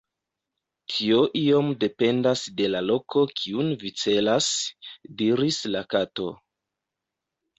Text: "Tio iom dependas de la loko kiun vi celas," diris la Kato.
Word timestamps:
"Tio 0.93 1.17
iom 1.41 1.67
dependas 1.83 2.45
de 2.61 2.69
la 2.75 2.79
loko 2.87 3.23
kiun 3.41 3.69
vi 3.83 3.91
celas," 4.03 4.49
diris 5.21 5.59
la 5.75 5.83
Kato. 5.95 6.29